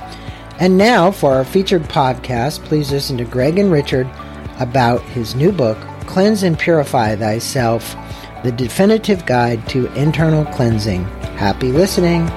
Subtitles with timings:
[0.60, 4.08] And now for our featured podcast, please listen to Greg and Richard
[4.60, 7.97] about his new book, Cleanse and Purify Thyself
[8.44, 11.03] The Definitive Guide to Internal Cleansing.
[11.36, 12.30] Happy listening.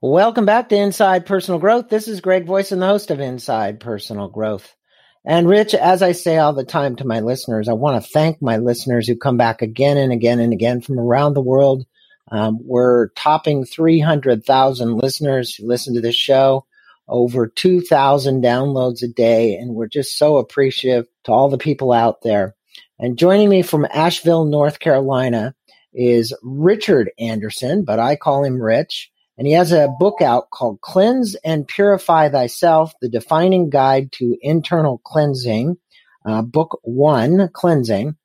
[0.00, 1.90] Welcome back to Inside Personal Growth.
[1.90, 4.77] This is Greg Voisen the host of Inside Personal Growth.
[5.24, 8.40] And Rich, as I say all the time to my listeners, I want to thank
[8.40, 11.84] my listeners who come back again and again and again from around the world.
[12.30, 16.66] Um, we're topping 300,000 listeners who listen to this show,
[17.08, 19.54] over 2,000 downloads a day.
[19.56, 22.54] And we're just so appreciative to all the people out there.
[22.98, 25.54] And joining me from Asheville, North Carolina
[25.94, 29.10] is Richard Anderson, but I call him Rich.
[29.38, 34.36] And he has a book out called Cleanse and Purify Thyself, the defining guide to
[34.42, 35.76] internal cleansing,
[36.26, 38.16] uh, book one, cleansing.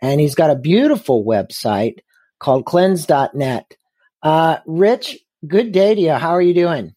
[0.00, 1.98] And he's got a beautiful website
[2.38, 3.76] called cleanse.net.
[4.22, 6.12] Uh, Rich, good day to you.
[6.12, 6.94] How are you doing?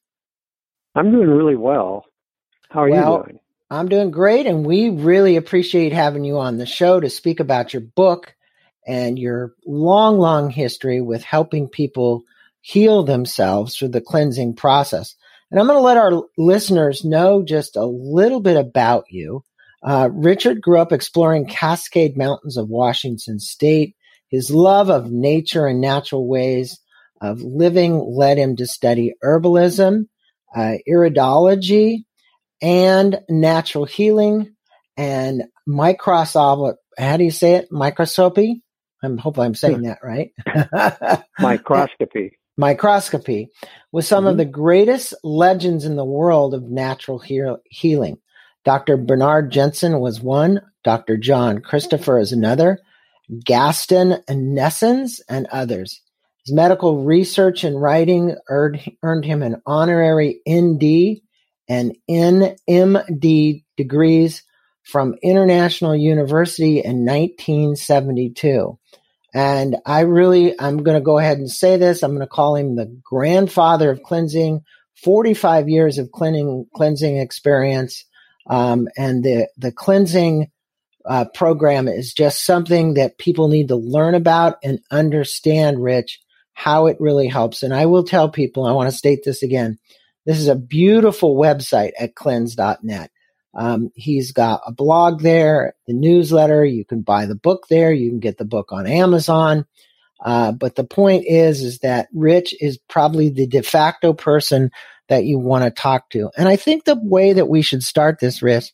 [0.96, 2.06] I'm doing really well.
[2.70, 3.40] How are well, you doing?
[3.70, 4.46] I'm doing great.
[4.46, 8.34] And we really appreciate having you on the show to speak about your book
[8.88, 12.24] and your long, long history with helping people
[12.66, 15.16] heal themselves through the cleansing process.
[15.52, 19.44] And I'm going to let our listeners know just a little bit about you.
[19.84, 23.96] Uh, Richard grew up exploring Cascade Mountains of Washington State.
[24.30, 26.80] His love of nature and natural ways
[27.22, 30.06] of living led him to study herbalism,
[30.56, 32.00] uh, iridology,
[32.64, 34.56] and natural healing
[34.98, 36.78] and microscopic.
[36.98, 37.68] How do you say it?
[37.72, 38.64] Microscopy.
[39.04, 40.32] I'm hope I'm saying that right.
[41.40, 43.50] Microscopy microscopy
[43.92, 44.32] with some mm-hmm.
[44.32, 47.22] of the greatest legends in the world of natural
[47.70, 48.18] healing.
[48.64, 48.98] Dr.
[48.98, 51.18] Bernard Jensen was one, Dr.
[51.18, 52.80] John Christopher is another,
[53.44, 56.02] Gaston Naessens, and others.
[56.46, 61.22] His medical research and writing earned, earned him an honorary ND
[61.68, 64.44] and NMD degrees
[64.84, 68.78] from International University in 1972.
[69.36, 72.04] And I really, I'm going to go ahead and say this.
[72.04, 74.62] I'm going to call him the grandfather of cleansing,
[75.04, 78.06] 45 years of cleansing, cleansing experience.
[78.50, 80.52] Um, and the, the cleansing
[81.06, 86.22] uh, program is just something that people need to learn about and understand, Rich,
[86.54, 87.62] how it really helps.
[87.62, 89.80] And I will tell people, I want to state this again.
[90.26, 93.12] This is a beautiful website at cleanse.net.
[93.56, 96.66] Um, he's got a blog there, the newsletter.
[96.66, 97.94] You can buy the book there.
[97.94, 99.66] You can get the book on Amazon.
[100.24, 104.72] Uh, but the point is, is that Rich is probably the de facto person
[105.08, 106.32] that you want to talk to.
[106.38, 108.74] And I think the way that we should start this, Rich,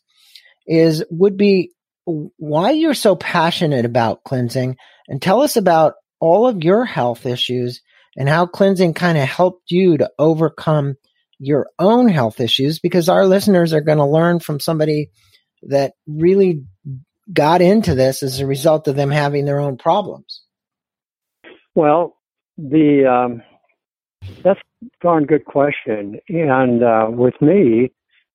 [0.66, 1.72] is would be
[2.04, 4.76] why you're so passionate about cleansing
[5.08, 7.80] and tell us about all of your health issues
[8.16, 10.96] and how cleansing kind of helped you to overcome
[11.42, 15.10] your own health issues because our listeners are going to learn from somebody
[15.62, 16.62] that really
[17.32, 20.42] got into this as a result of them having their own problems.
[21.74, 22.16] Well,
[22.56, 23.42] the um,
[24.44, 26.20] that's a darn good question.
[26.28, 27.90] And uh, with me,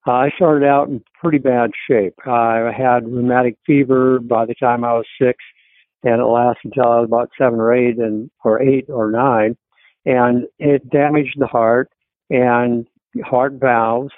[0.05, 2.15] I started out in pretty bad shape.
[2.25, 5.37] I had rheumatic fever by the time I was six,
[6.03, 9.55] and it lasted until I was about seven or eight, and or eight or nine,
[10.05, 11.89] and it damaged the heart.
[12.29, 12.85] And
[13.21, 14.11] heart valves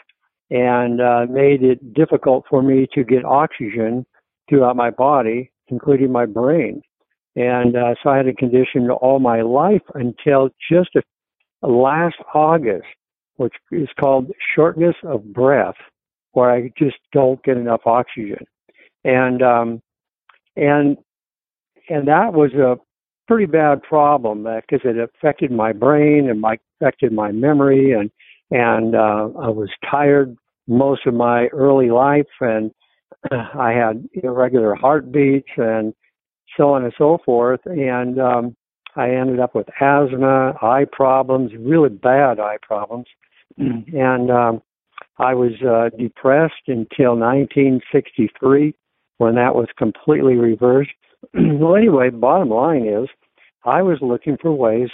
[0.49, 4.05] and uh, made it difficult for me to get oxygen
[4.49, 6.81] throughout my body, including my brain.
[7.35, 12.87] And uh, so I had a condition all my life until just a, last August,
[13.37, 15.75] which is called shortness of breath,
[16.31, 18.45] where I just don't get enough oxygen.
[19.03, 19.81] And um,
[20.55, 20.97] and
[21.89, 22.77] and that was a
[23.27, 28.09] pretty bad problem because it affected my brain and my affected my memory and
[28.51, 30.35] and uh, I was tired
[30.67, 32.71] most of my early life and
[33.31, 35.93] I had irregular heartbeats and
[36.57, 38.55] so on and so forth and um,
[38.95, 43.05] I ended up with asthma, eye problems, really bad eye problems,
[43.57, 44.61] and um,
[45.17, 48.75] I was uh, depressed until 1963
[49.17, 50.91] when that was completely reversed.
[51.33, 53.09] well, anyway, bottom line is
[53.65, 54.89] I was looking for ways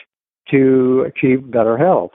[0.51, 2.11] to achieve better health.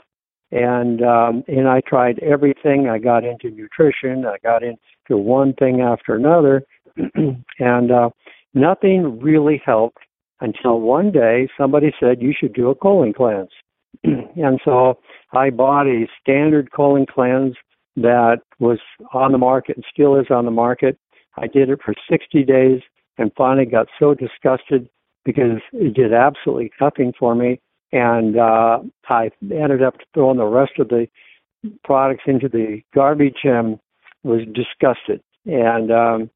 [0.53, 2.89] And um, and I tried everything.
[2.89, 4.27] I got into nutrition.
[4.27, 6.65] I got into one thing after another,
[7.59, 8.11] and uh,
[8.53, 10.03] nothing really helped
[10.41, 13.51] until one day somebody said you should do a colon cleanse.
[14.05, 14.99] and so
[15.33, 17.55] I bought a standard colon cleanse
[17.97, 18.79] that was
[19.13, 20.99] on the market and still is on the market.
[21.37, 22.81] I did it for 60 days
[23.19, 24.89] and finally got so disgusted
[25.25, 27.61] because it did absolutely nothing for me.
[27.93, 31.09] And uh, I ended up throwing the rest of the
[31.85, 33.79] products into the garbage and
[34.23, 35.23] was disgusted.
[35.47, 36.31] And um,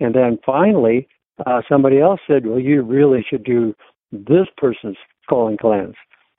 [0.00, 1.08] and then finally,
[1.46, 3.74] uh, somebody else said, "Well, you really should do
[4.12, 4.96] this person's
[5.28, 5.94] colon cleanse."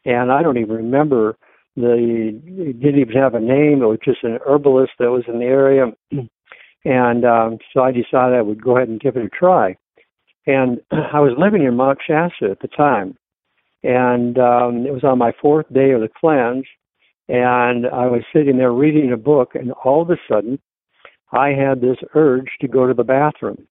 [0.05, 1.37] And I don't even remember
[1.75, 2.39] the.
[2.45, 3.81] It didn't even have a name.
[3.81, 5.85] It was just an herbalist that was in the area,
[6.85, 9.77] and um, so I decided I would go ahead and give it a try.
[10.45, 13.17] And I was living in Mount Shasta at the time,
[13.83, 16.65] and um, it was on my fourth day of the cleanse,
[17.27, 20.59] and I was sitting there reading a book, and all of a sudden,
[21.31, 23.67] I had this urge to go to the bathroom,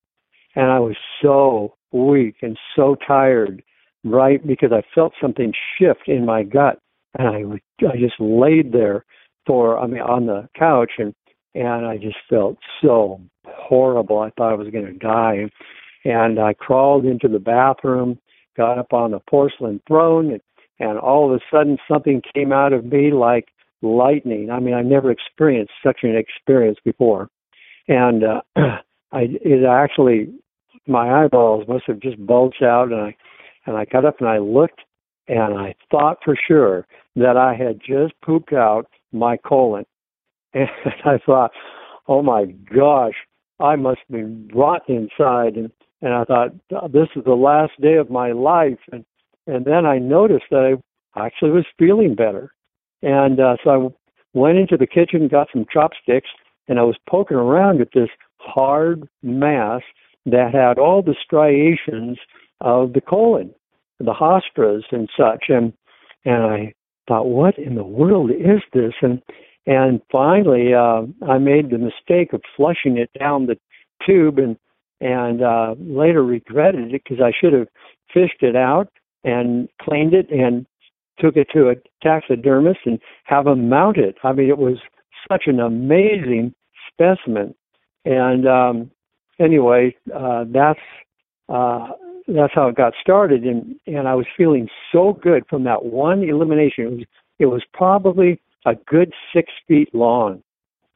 [0.54, 3.62] and I was so weak and so tired,
[4.04, 4.44] right?
[4.46, 6.78] Because I felt something shift in my gut,
[7.18, 9.04] and I I just laid there
[9.46, 11.14] for I mean on the couch, and
[11.54, 14.20] and I just felt so horrible.
[14.20, 15.50] I thought I was going to die.
[16.04, 18.18] And I crawled into the bathroom,
[18.56, 20.40] got up on the porcelain throne, and,
[20.78, 23.48] and all of a sudden something came out of me like
[23.82, 24.50] lightning.
[24.50, 27.28] I mean, I never experienced such an experience before.
[27.86, 28.40] And uh,
[29.12, 30.32] I it actually
[30.86, 33.16] my eyeballs must have just bulged out and I
[33.66, 34.80] and I got up and I looked
[35.28, 36.86] and I thought for sure
[37.16, 39.84] that I had just pooped out my colon.
[40.54, 40.70] And
[41.04, 41.50] I thought,
[42.08, 43.12] oh my gosh,
[43.60, 44.24] I must be
[44.54, 45.56] rotten inside.
[45.56, 46.52] And, and I thought,
[46.92, 48.78] this is the last day of my life.
[48.92, 49.04] And,
[49.46, 50.80] and then I noticed that
[51.14, 52.52] I actually was feeling better.
[53.02, 56.28] And uh, so I went into the kitchen, got some chopsticks,
[56.68, 59.82] and I was poking around at this hard mass
[60.26, 62.18] that had all the striations
[62.60, 63.54] of the colon,
[63.98, 65.46] the haustras and such.
[65.48, 65.72] And
[66.24, 66.74] and I
[67.08, 68.92] thought, what in the world is this?
[69.00, 69.22] And
[69.66, 73.58] and finally, uh, I made the mistake of flushing it down the
[74.04, 74.56] tube, and
[75.00, 77.68] and uh, later regretted it because I should have
[78.12, 78.88] fished it out
[79.24, 80.66] and cleaned it and
[81.18, 84.16] took it to a taxidermist and have him mount it.
[84.22, 84.78] I mean, it was
[85.30, 86.54] such an amazing
[86.92, 87.54] specimen.
[88.04, 88.90] And um,
[89.38, 90.80] anyway, uh, that's
[91.48, 91.88] uh,
[92.26, 96.22] that's how it got started, and and I was feeling so good from that one
[96.22, 96.84] elimination.
[96.84, 97.04] It was
[97.38, 100.42] it was probably a good six feet long.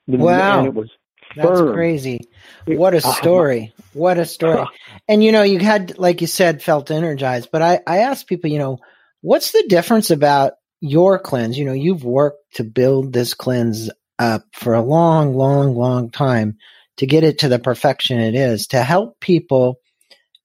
[0.07, 0.59] Wow.
[0.59, 0.91] And it was
[1.37, 2.29] That's crazy.
[2.67, 3.73] What a story.
[3.93, 4.67] What a story.
[5.09, 8.51] And you know, you had, like you said, felt energized, but I, I asked people,
[8.51, 8.79] you know,
[9.21, 11.59] what's the difference about your cleanse?
[11.59, 16.57] You know, you've worked to build this cleanse up for a long, long, long time
[16.99, 19.81] to get it to the perfection it is, to help people,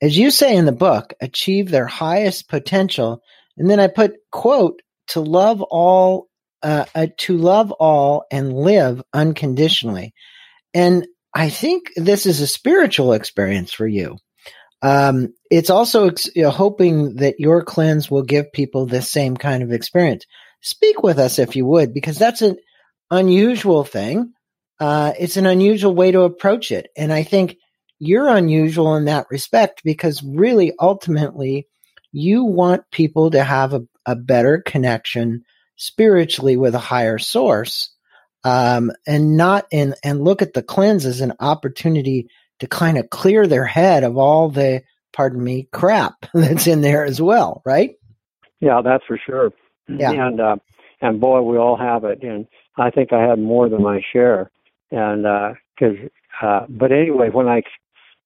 [0.02, 3.22] as you say in the book, achieve their highest potential.
[3.58, 6.30] And then I put, quote, to love all
[6.64, 10.14] uh, uh, to love all and live unconditionally.
[10.74, 14.18] And I think this is a spiritual experience for you.
[14.82, 19.36] Um, it's also ex- you know, hoping that your cleanse will give people this same
[19.36, 20.26] kind of experience.
[20.62, 22.58] Speak with us if you would, because that's an
[23.10, 24.34] unusual thing.
[24.80, 26.90] Uh, it's an unusual way to approach it.
[26.96, 27.58] And I think
[28.00, 31.68] you're unusual in that respect because really ultimately
[32.12, 35.44] you want people to have a, a better connection
[35.76, 37.92] spiritually with a higher source
[38.48, 43.10] um, and not in and look at the cleanse as an opportunity to kind of
[43.10, 47.96] clear their head of all the pardon me crap that's in there as well right?
[48.62, 49.52] Yeah that's for sure.
[49.90, 50.12] Yeah.
[50.12, 50.56] And uh,
[51.02, 52.24] and boy we all have it.
[52.24, 54.50] And i think i had more than my share.
[54.92, 55.24] And
[55.76, 55.98] because
[56.42, 57.64] uh, uh, but anyway when i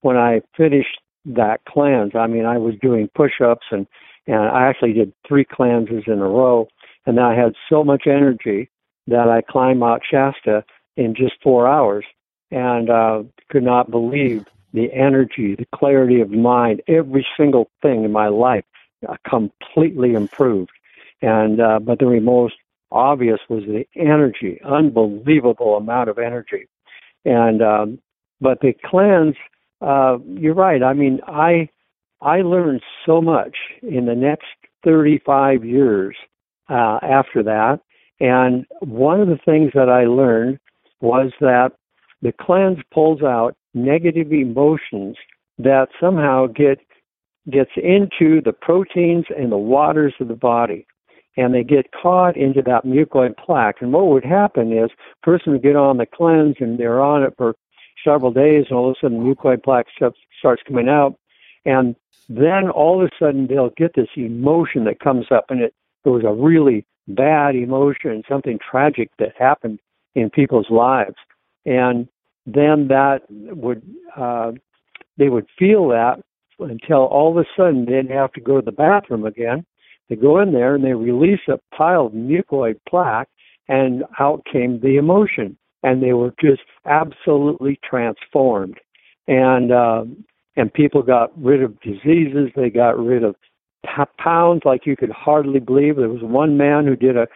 [0.01, 3.87] when i finished that cleanse i mean i was doing push-ups and
[4.27, 6.67] and i actually did three cleanses in a row.
[7.07, 8.69] And I had so much energy
[9.11, 10.63] that I climbed Mount Shasta
[10.97, 12.05] in just four hours
[12.49, 18.11] and uh, could not believe the energy, the clarity of mind, every single thing in
[18.11, 18.65] my life
[19.07, 20.71] uh, completely improved.
[21.21, 22.55] And uh, but the most
[22.91, 26.67] obvious was the energy, unbelievable amount of energy.
[27.25, 27.99] And um,
[28.39, 29.35] but the cleanse,
[29.81, 30.81] uh, you're right.
[30.81, 31.69] I mean, I
[32.21, 34.47] I learned so much in the next
[34.83, 36.15] 35 years
[36.69, 37.79] uh, after that.
[38.21, 40.59] And one of the things that I learned
[41.01, 41.71] was that
[42.21, 45.17] the cleanse pulls out negative emotions
[45.57, 46.79] that somehow get
[47.49, 50.85] gets into the proteins and the waters of the body.
[51.35, 53.81] And they get caught into that mucoid plaque.
[53.81, 54.91] And what would happen is
[55.23, 57.55] person would get on the cleanse and they're on it for
[58.03, 61.15] several days and all of a sudden mucoid plaque starts coming out.
[61.65, 61.95] And
[62.29, 65.73] then all of a sudden they'll get this emotion that comes up and it,
[66.05, 69.79] it was a really bad emotion something tragic that happened
[70.15, 71.15] in people's lives
[71.65, 72.07] and
[72.45, 73.81] then that would
[74.17, 74.51] uh,
[75.17, 76.21] they would feel that
[76.59, 79.65] until all of a sudden they'd have to go to the bathroom again.
[80.09, 83.29] They go in there and they release a pile of mucoid plaque,
[83.67, 88.77] and out came the emotion, and they were just absolutely transformed.
[89.27, 90.05] And uh,
[90.57, 92.49] and people got rid of diseases.
[92.55, 93.35] They got rid of
[94.17, 95.95] pounds like you could hardly believe.
[95.95, 97.27] There was one man who did a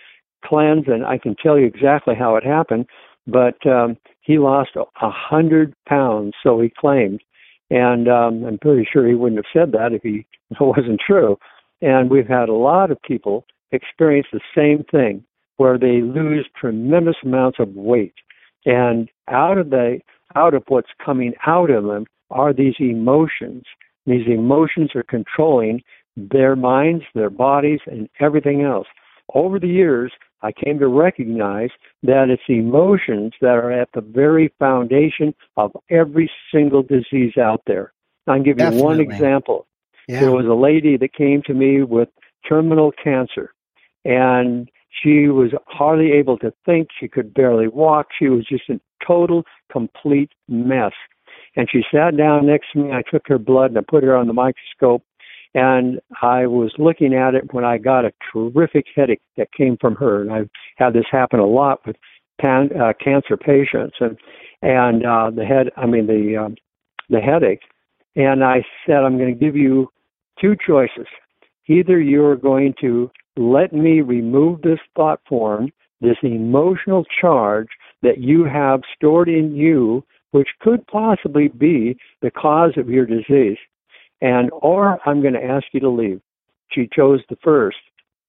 [0.44, 2.86] cleanse, and I can tell you exactly how it happened.
[3.28, 7.22] But um, he lost a hundred pounds, so he claimed,
[7.72, 11.02] and um, I'm pretty sure he wouldn't have said that if he if it wasn't
[11.06, 11.38] true.
[11.82, 15.24] And we've had a lot of people experience the same thing,
[15.58, 18.14] where they lose tremendous amounts of weight,
[18.66, 20.00] and out of the
[20.36, 23.64] out of what's coming out of them are these emotions.
[24.06, 25.82] These emotions are controlling
[26.16, 28.88] their minds, their bodies, and everything else.
[29.34, 31.70] Over the years, I came to recognize
[32.04, 37.94] that it's emotions that are at the very foundation of every single disease out there.
[38.28, 38.84] I'll give you Definitely.
[38.84, 39.68] one example.
[40.08, 40.22] Yeah.
[40.22, 42.10] There was a lady that came to me with
[42.48, 43.54] terminal cancer,
[44.04, 44.70] and
[45.04, 46.90] she was hardly able to think.
[47.00, 48.08] She could barely walk.
[48.18, 50.94] She was just a total, complete mess.
[51.56, 52.92] And she sat down next to me.
[52.92, 55.04] I took her blood and I put her on the microscope.
[55.56, 59.96] And I was looking at it when I got a terrific headache that came from
[59.96, 60.22] her.
[60.22, 61.96] And I've had this happen a lot with
[62.42, 63.96] pan, uh, cancer patients.
[64.02, 64.18] And
[64.62, 66.56] and uh, the head, I mean the um,
[67.10, 67.62] the headache.
[68.18, 69.90] And I said, I'm going to give you
[70.40, 71.08] two choices.
[71.68, 75.72] Either you're going to let me remove this thought form,
[76.02, 77.68] this emotional charge
[78.02, 83.58] that you have stored in you, which could possibly be the cause of your disease
[84.22, 86.22] and or I'm going to ask you to leave.
[86.72, 87.78] She chose the first,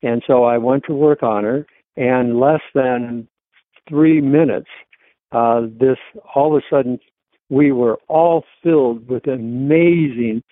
[0.03, 1.67] and so I went to work on her.
[1.97, 3.27] And less than
[3.89, 4.69] three minutes,
[5.33, 5.97] uh, this
[6.35, 6.99] all of a sudden
[7.49, 10.43] we were all filled with amazing,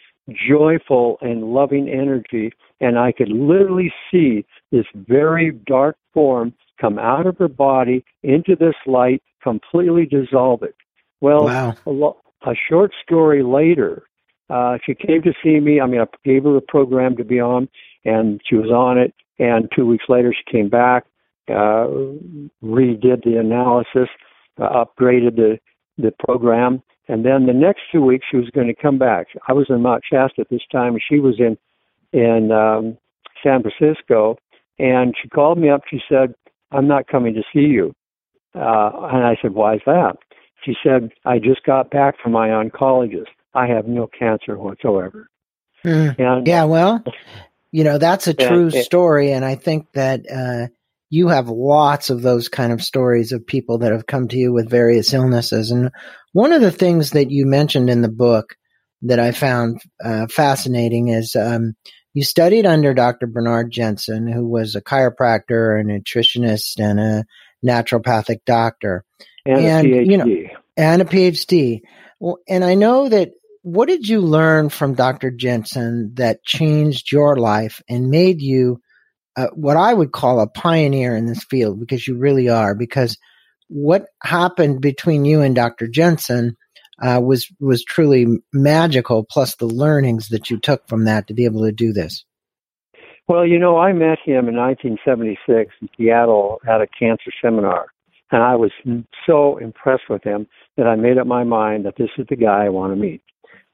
[0.49, 7.27] joyful, and loving energy, and I could literally see this very dark form come out
[7.27, 10.75] of her body into this light, completely dissolve it.
[11.21, 11.75] Well, wow.
[11.87, 14.05] a, lo- a short story later,
[14.51, 15.81] uh, she came to see me.
[15.81, 17.69] I mean, I gave her a program to be on,
[18.05, 19.15] and she was on it.
[19.39, 21.05] And two weeks later, she came back,
[21.49, 21.89] uh,
[22.63, 24.09] redid the analysis,
[24.61, 25.59] uh, upgraded the
[25.97, 29.29] the program, and then the next two weeks she was going to come back.
[29.47, 31.57] I was in Mount Shasta at this time, and she was in
[32.13, 32.99] in um,
[33.43, 34.39] San Francisco.
[34.79, 35.83] And she called me up.
[35.89, 36.35] She said,
[36.73, 37.95] "I'm not coming to see you."
[38.55, 40.17] Uh, and I said, "Why is that?"
[40.65, 45.29] She said, "I just got back from my oncologist." I have no cancer whatsoever.
[45.85, 46.19] Mm.
[46.19, 47.05] And yeah, well,
[47.71, 49.33] you know, that's a true it- story.
[49.33, 50.69] And I think that uh,
[51.11, 54.53] you have lots of those kind of stories of people that have come to you
[54.53, 55.71] with various illnesses.
[55.71, 55.91] And
[56.33, 58.57] one of the things that you mentioned in the book
[59.03, 61.75] that I found uh, fascinating is um,
[62.15, 63.27] you studied under Dr.
[63.27, 67.25] Bernard Jensen, who was a chiropractor, a nutritionist, and a
[67.65, 69.05] naturopathic doctor
[69.45, 70.11] and, and, a PhD.
[70.11, 71.81] you know, and a PhD.
[72.21, 73.33] Well, and I know that
[73.65, 75.31] what did you learn from Dr.
[75.31, 78.79] Jensen that changed your life and made you
[79.37, 83.17] uh, what I would call a pioneer in this field because you really are because
[83.69, 85.89] what happened between you and Dr.
[85.89, 86.59] Jensen
[87.03, 91.47] uh, was was truly magical plus the learnings that you took from that to be
[91.47, 92.23] able to do this.
[93.29, 97.87] Well, you know, I met him in 1976 in Seattle at a cancer seminar,
[98.31, 98.73] and I was
[99.27, 102.67] so impressed with him that I made up my mind that this is the guy
[102.67, 103.23] I want to meet.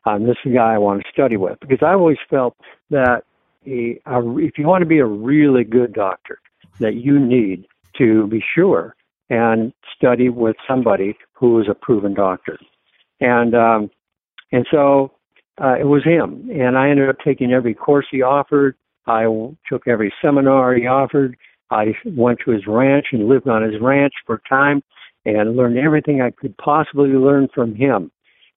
[0.07, 2.57] Um, this is the guy I want to study with because I always felt
[2.91, 3.25] that
[3.67, 6.39] a, a, if you want to be a really good doctor,
[6.79, 7.67] that you need
[7.99, 8.97] to be sure
[9.29, 12.59] and study with somebody who is a proven doctor.
[13.21, 13.91] And um,
[14.53, 15.13] and so
[15.63, 18.77] uh, it was him, and I ended up taking every course he offered.
[19.07, 19.25] I
[19.69, 21.37] took every seminar he offered.
[21.71, 24.83] I went to his ranch and lived on his ranch for a time
[25.25, 28.11] and learned everything I could possibly learn from him.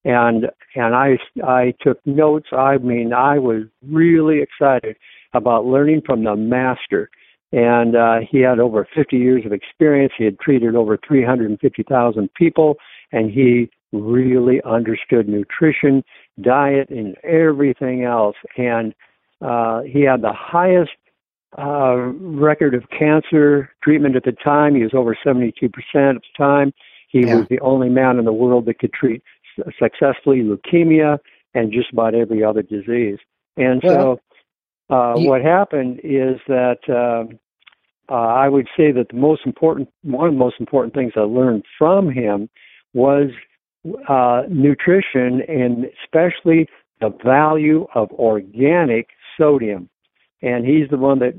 [0.06, 2.48] And and I I took notes.
[2.52, 4.98] I mean, I was really excited
[5.34, 7.10] about learning from the master.
[7.52, 10.14] And uh, he had over 50 years of experience.
[10.18, 12.78] He had treated over 350,000 people,
[13.12, 16.04] and he really understood nutrition,
[16.42, 18.36] diet, and everything else.
[18.58, 18.96] And
[19.40, 20.92] uh, he had the highest
[21.58, 24.74] uh, record of cancer treatment at the time.
[24.74, 26.74] He was over 72% at the time.
[27.08, 27.36] He yeah.
[27.36, 29.22] was the only man in the world that could treat
[29.80, 31.18] successfully leukemia
[31.54, 33.20] and just about every other disease.
[33.58, 34.20] And well,
[34.90, 37.34] so, uh, you, what happened is that uh,
[38.10, 41.22] uh, I would say that the most important, one of the most important things I
[41.22, 42.50] learned from him
[42.94, 43.30] was
[44.08, 46.68] uh, nutrition and especially
[47.00, 49.90] the value of organic sodium.
[50.42, 51.34] And he's the one that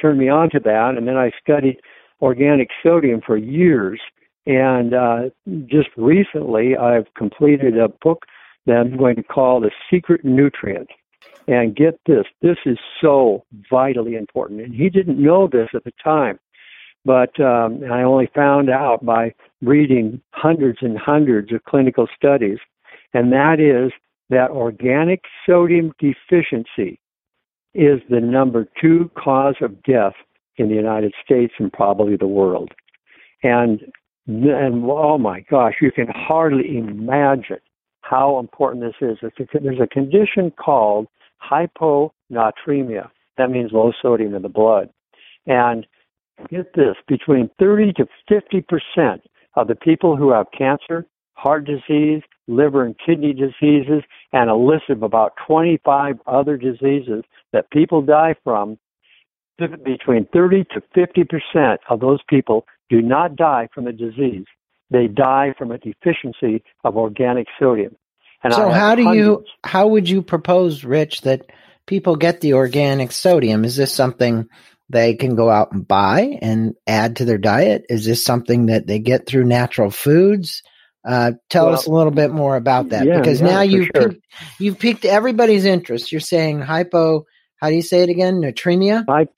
[0.00, 0.94] turned me on to that.
[0.96, 1.80] And then I studied
[2.20, 4.00] organic sodium for years.
[4.46, 5.20] And uh,
[5.66, 8.24] just recently, I've completed a book
[8.66, 10.88] that I'm going to call The Secret Nutrient.
[11.48, 14.60] And get this, this is so vitally important.
[14.60, 16.38] And he didn't know this at the time,
[17.04, 22.58] but um, I only found out by reading hundreds and hundreds of clinical studies.
[23.14, 23.90] And that is
[24.28, 27.00] that organic sodium deficiency
[27.74, 30.14] is the number two cause of death
[30.56, 32.72] in the United States and probably the world.
[33.42, 33.80] And
[34.30, 37.58] and oh my gosh, you can hardly imagine
[38.02, 39.18] how important this is.
[39.52, 41.06] There's a condition called
[41.42, 43.10] hyponatremia.
[43.38, 44.90] That means low sodium in the blood.
[45.46, 45.86] And
[46.48, 49.22] get this, between 30 to 50 percent
[49.56, 54.84] of the people who have cancer, heart disease, liver and kidney diseases, and a list
[54.90, 58.78] of about 25 other diseases that people die from,
[59.58, 64.44] between 30 to 50 percent of those people do not die from a disease.
[64.90, 67.96] They die from a deficiency of organic sodium.
[68.42, 69.24] And so how do hundreds.
[69.24, 71.46] you how would you propose, Rich, that
[71.86, 73.64] people get the organic sodium?
[73.64, 74.48] Is this something
[74.88, 77.84] they can go out and buy and add to their diet?
[77.88, 80.62] Is this something that they get through natural foods?
[81.06, 83.88] Uh, tell well, us a little bit more about that yeah, because yeah, now you've
[83.94, 84.10] sure.
[84.10, 84.26] piqued,
[84.58, 86.12] you've piqued everybody's interest.
[86.12, 87.24] You're saying hypo.
[87.56, 88.40] How do you say it again?
[88.40, 89.04] Natremia.
[89.08, 89.28] Hy-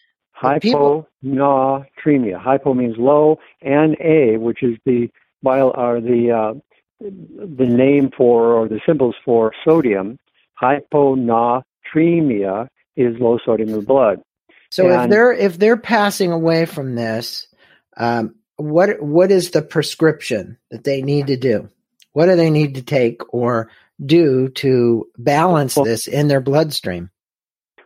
[0.42, 2.38] hyponatremia.
[2.38, 5.11] Hypo means low, and A, which is the
[5.42, 6.55] bio or the uh,
[7.00, 10.18] the name for or the symbols for sodium.
[10.61, 14.22] Hyponatremia is low sodium in the blood.
[14.70, 17.48] So and if they're if they're passing away from this,
[17.96, 21.68] um, what what is the prescription that they need to do?
[22.12, 23.70] What do they need to take or
[24.05, 27.11] do to balance well, this in their bloodstream?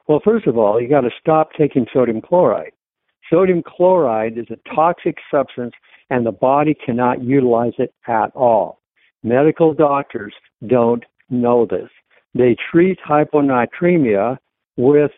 [0.08, 2.72] Well, first of all, you got to stop taking sodium chloride.
[3.28, 5.72] Sodium chloride is a toxic substance
[6.10, 8.80] and the body cannot utilize it at all.
[9.24, 10.32] Medical doctors
[10.66, 11.88] don't know this.
[12.34, 14.38] They treat hyponatremia
[14.76, 15.10] with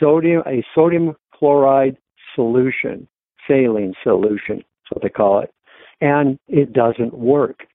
[0.00, 1.98] sodium, a sodium chloride
[2.34, 3.06] solution,
[3.46, 5.52] saline solution, that's what they call it,
[6.00, 7.66] and it doesn't work.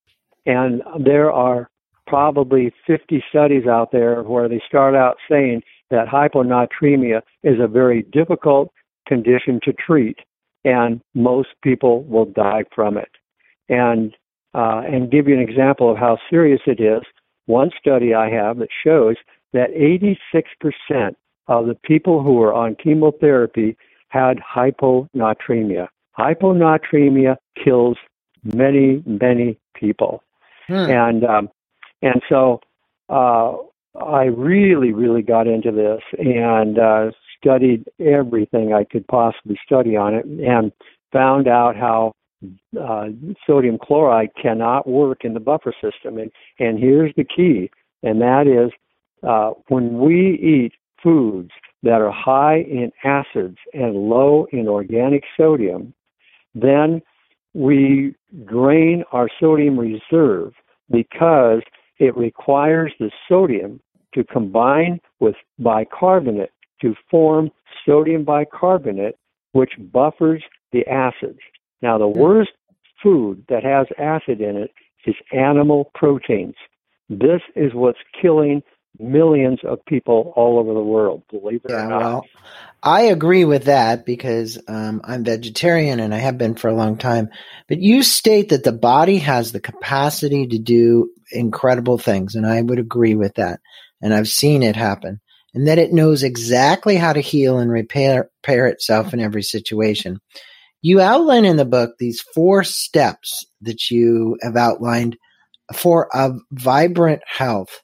[0.46, 1.70] And there are
[2.08, 8.04] probably 50 studies out there where they start out saying that hyponatremia is a very
[8.04, 8.72] difficult
[9.08, 10.18] condition to treat,
[10.66, 13.10] and most people will die from it.
[13.70, 14.16] And
[14.54, 17.04] uh, and give you an example of how serious it is.
[17.46, 19.16] One study I have that shows
[19.54, 21.16] that 86%
[21.48, 23.78] of the people who were on chemotherapy
[24.10, 25.88] had hyponatremia.
[26.18, 27.98] Hyponatremia kills
[28.44, 30.24] many, many people.
[30.68, 30.74] Hmm.
[30.74, 31.50] And um,
[32.02, 32.62] and so
[33.10, 33.54] uh,
[34.00, 40.14] I really, really got into this and uh, studied everything I could possibly study on
[40.14, 40.72] it, and
[41.12, 42.14] found out how
[42.80, 43.08] uh,
[43.46, 46.18] sodium chloride cannot work in the buffer system.
[46.18, 47.72] And, and here's the key,
[48.04, 48.72] and that is
[49.28, 51.52] uh, when we eat foods
[51.84, 55.94] that are high in acids and low in organic sodium,
[56.54, 57.02] then
[57.54, 58.14] we
[58.46, 60.54] drain our sodium reserve
[60.92, 61.62] because
[62.00, 63.80] it requires the sodium
[64.14, 67.50] to combine with bicarbonate to form
[67.86, 69.16] sodium bicarbonate,
[69.54, 71.40] which buffers the acids.
[71.82, 72.52] Now, the worst
[73.02, 74.72] food that has acid in it
[75.06, 76.56] is animal proteins.
[77.10, 78.62] This is what's killing
[79.00, 82.02] millions of people all over the world, believe it yeah, or not.
[82.02, 82.26] Well,
[82.82, 86.98] I agree with that because um, I'm vegetarian and I have been for a long
[86.98, 87.30] time.
[87.68, 92.62] But you state that the body has the capacity to do incredible things, and I
[92.62, 93.60] would agree with that.
[94.02, 95.20] And I've seen it happen.
[95.58, 100.20] and that it knows exactly how to heal and repair, repair itself in every situation.
[100.84, 105.18] You outline in the book these four steps that you have outlined
[105.74, 107.82] for a vibrant health.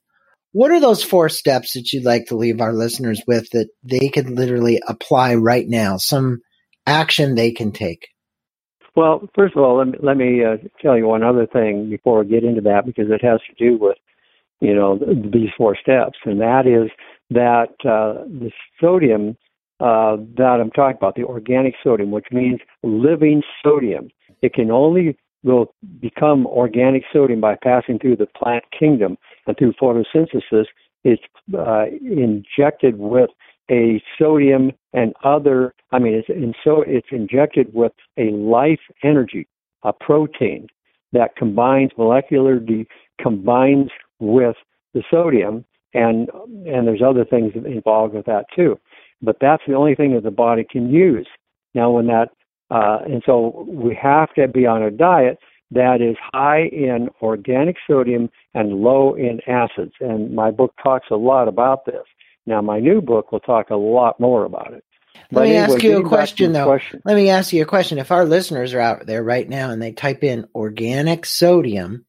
[0.52, 4.10] What are those four steps that you'd like to leave our listeners with that they
[4.10, 5.98] could literally apply right now?
[5.98, 6.42] Some
[6.86, 8.08] action they can take?
[8.96, 12.20] Well, first of all, let me, let me uh, tell you one other thing before
[12.20, 13.98] we get into that because it has to do with,
[14.64, 16.90] you know, these four steps, and that is
[17.30, 18.50] that uh, the
[18.80, 19.38] sodium
[19.82, 24.08] uh, that I'm talking about, the organic sodium, which means living sodium,
[24.42, 29.74] it can only will become organic sodium by passing through the plant kingdom and through
[29.74, 30.66] photosynthesis.
[31.04, 31.22] It's
[31.58, 33.30] uh, injected with
[33.70, 39.48] a sodium and other, I mean, it's, and so it's injected with a life energy,
[39.84, 40.68] a protein
[41.12, 42.86] that combines molecularly
[43.20, 43.90] combines
[44.24, 44.56] with
[44.94, 46.30] the sodium, and
[46.66, 48.80] and there's other things involved with that too.
[49.22, 51.28] But that's the only thing that the body can use.
[51.74, 52.30] Now, when that
[52.72, 55.38] uh, and so we have to be on a diet
[55.72, 59.94] that is high in organic sodium and low in acids.
[60.00, 62.04] And my book talks a lot about this.
[62.46, 64.84] Now, my new book will talk a lot more about it.
[65.16, 66.66] Let but me anyway, ask you a question, though.
[66.66, 67.02] Question.
[67.06, 67.98] Let me ask you a question.
[67.98, 72.06] If our listeners are out there right now and they type in organic sodium,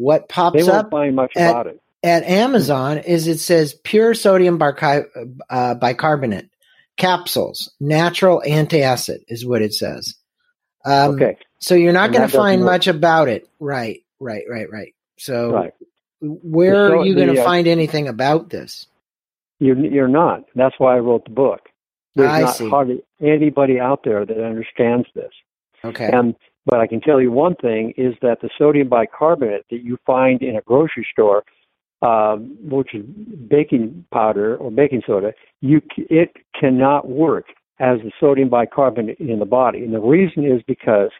[0.00, 0.92] what pops up
[1.36, 1.66] at,
[2.02, 6.48] at Amazon is it says pure sodium bicarb- uh, bicarbonate
[6.96, 10.14] capsules, natural antacid is what it says.
[10.86, 11.36] Um, okay.
[11.58, 13.46] So you're not going to find much about it.
[13.60, 14.94] Right, right, right, right.
[15.18, 15.74] So right.
[16.20, 18.86] where so, are you going to uh, find anything about this?
[19.58, 20.44] You're, you're not.
[20.54, 21.68] That's why I wrote the book.
[22.14, 22.70] There's I not see.
[22.70, 25.32] hardly anybody out there that understands this.
[25.84, 26.08] Okay.
[26.10, 26.34] And
[26.70, 30.40] but I can tell you one thing is that the sodium bicarbonate that you find
[30.40, 31.42] in a grocery store,
[32.00, 33.04] um, which is
[33.48, 37.46] baking powder or baking soda, you it cannot work
[37.80, 39.80] as the sodium bicarbonate in the body.
[39.80, 41.10] And the reason is because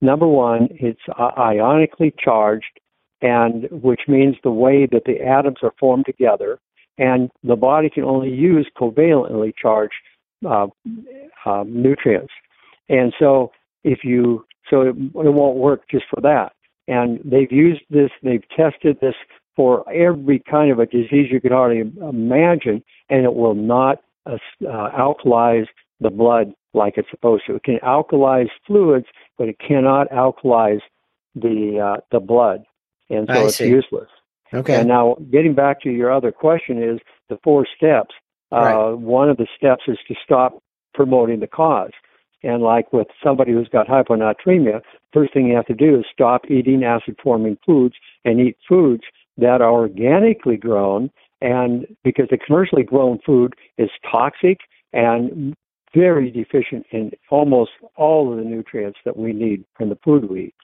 [0.00, 2.80] number one, it's ionically charged,
[3.20, 6.58] and which means the way that the atoms are formed together
[6.98, 9.94] and the body can only use covalently charged
[10.48, 10.66] uh,
[11.44, 12.32] uh, nutrients.
[12.88, 13.50] And so,
[13.84, 16.52] if you so it, it won't work just for that.
[16.88, 19.14] And they've used this, they've tested this
[19.56, 24.38] for every kind of a disease you could hardly imagine, and it will not uh,
[24.66, 25.66] uh, alkalize
[26.00, 27.54] the blood like it's supposed to.
[27.54, 29.06] It can alkalize fluids,
[29.38, 30.80] but it cannot alkalize
[31.34, 32.64] the uh, the blood,
[33.10, 33.68] and so I it's see.
[33.68, 34.08] useless.
[34.52, 34.76] Okay.
[34.80, 38.14] And now, getting back to your other question, is the four steps.
[38.52, 38.92] Uh, right.
[38.92, 40.62] One of the steps is to stop
[40.94, 41.90] promoting the cause.
[42.44, 46.42] And like with somebody who's got hyponatremia, first thing you have to do is stop
[46.50, 49.02] eating acid forming foods and eat foods
[49.38, 51.10] that are organically grown.
[51.40, 54.60] And because the commercially grown food is toxic
[54.92, 55.54] and
[55.94, 60.46] very deficient in almost all of the nutrients that we need from the food we
[60.46, 60.54] eat.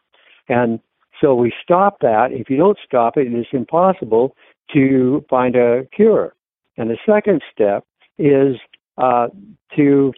[0.49, 0.81] And
[1.21, 2.33] so we stop that.
[2.33, 4.37] If you don't stop it, it is impossible
[4.75, 6.35] to find a cure.
[6.77, 7.85] And the second step
[8.19, 8.57] is
[8.99, 9.29] uh,
[9.77, 10.13] to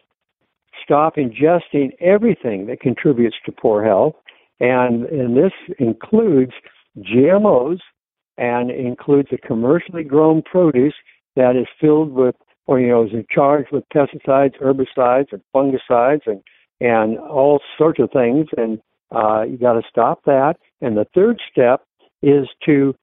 [0.83, 4.15] stop ingesting everything that contributes to poor health.
[4.59, 6.53] And, and this includes
[6.99, 7.79] GMOs
[8.37, 10.93] and includes the commercially grown produce
[11.35, 12.35] that is filled with,
[12.67, 16.41] or, you know, is charged with pesticides, herbicides, and fungicides, and,
[16.79, 18.47] and all sorts of things.
[18.57, 18.79] And
[19.13, 20.55] uh, you got to stop that.
[20.81, 21.81] And the third step
[22.21, 22.95] is to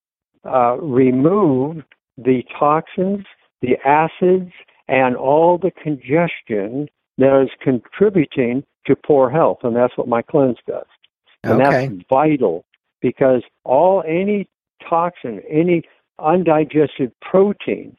[0.45, 1.83] uh, remove
[2.17, 3.27] the toxins,
[3.61, 4.53] the acids,
[4.89, 6.89] and all the congestion
[7.23, 9.59] that is contributing to poor health.
[9.63, 10.87] And that's what my cleanse does.
[11.43, 11.89] And okay.
[11.89, 12.65] that's vital
[13.01, 14.49] because all any
[14.89, 15.83] toxin, any
[16.19, 17.97] undigested protein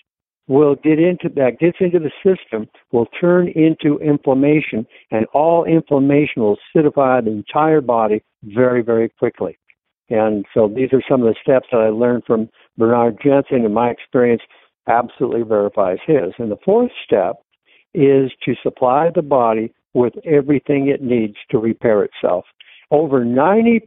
[0.47, 6.41] will get into that gets into the system will turn into inflammation and all inflammation
[6.41, 9.57] will acidify the entire body very very quickly
[10.09, 13.73] and so these are some of the steps that i learned from bernard jensen and
[13.73, 14.41] my experience
[14.87, 17.37] absolutely verifies his and the fourth step
[17.93, 22.45] is to supply the body with everything it needs to repair itself
[22.91, 23.81] over 90%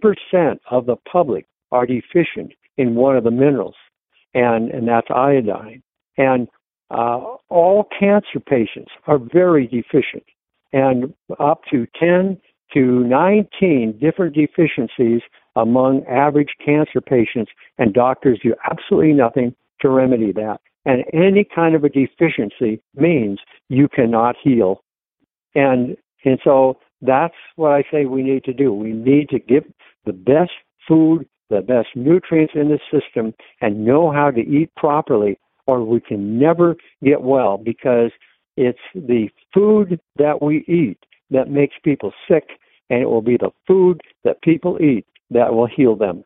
[0.70, 3.76] of the public are deficient in one of the minerals
[4.34, 5.82] and and that's iodine
[6.16, 6.48] and
[6.90, 10.24] uh, all cancer patients are very deficient,
[10.72, 12.38] and up to 10
[12.72, 15.22] to 19 different deficiencies
[15.56, 20.60] among average cancer patients, and doctors do absolutely nothing to remedy that.
[20.86, 24.82] And any kind of a deficiency means you cannot heal.
[25.54, 28.72] And and so that's what I say we need to do.
[28.72, 29.64] We need to give
[30.04, 30.52] the best
[30.88, 36.00] food, the best nutrients in the system, and know how to eat properly or we
[36.00, 38.10] can never get well because
[38.56, 40.98] it's the food that we eat
[41.30, 42.44] that makes people sick,
[42.90, 46.22] and it will be the food that people eat that will heal them.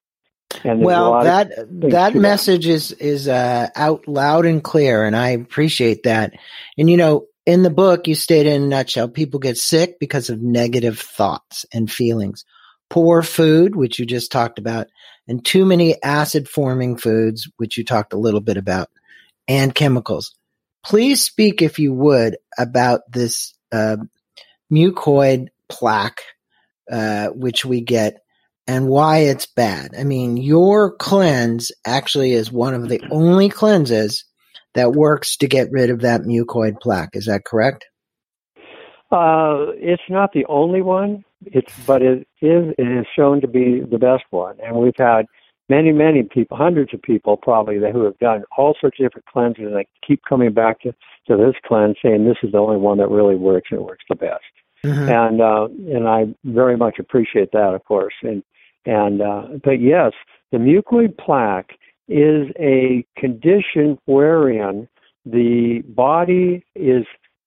[0.64, 1.52] Well, that
[1.90, 2.72] that message that.
[2.72, 6.32] is is uh, out loud and clear, and I appreciate that.
[6.76, 10.30] And you know, in the book, you state in a nutshell, people get sick because
[10.30, 12.44] of negative thoughts and feelings,
[12.88, 14.88] poor food, which you just talked about,
[15.26, 18.88] and too many acid forming foods, which you talked a little bit about,
[19.46, 20.34] and chemicals.
[20.84, 23.96] Please speak, if you would, about this uh,
[24.72, 26.22] mucoid plaque,
[26.90, 28.22] uh, which we get
[28.68, 29.94] and why it's bad.
[29.98, 34.24] I mean, your cleanse actually is one of the only cleanses
[34.74, 37.10] that works to get rid of that mucoid plaque.
[37.14, 37.86] Is that correct?
[39.10, 41.24] Uh, it's not the only one.
[41.46, 45.24] It's but it is it is shown to be the best one, and we've had
[45.68, 49.26] many many people, hundreds of people probably that who have done all sorts of different
[49.26, 50.92] cleanses, and they keep coming back to
[51.28, 54.04] to this cleanse, saying this is the only one that really works and it works
[54.10, 54.42] the best.
[54.84, 55.08] Mm-hmm.
[55.08, 58.14] And uh, and I very much appreciate that, of course.
[58.22, 58.42] And
[58.88, 60.12] and uh, but yes,
[60.50, 61.72] the mucoid plaque
[62.08, 64.88] is a condition wherein
[65.26, 67.04] the body is